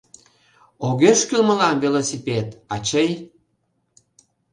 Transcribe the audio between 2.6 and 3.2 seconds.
ачый.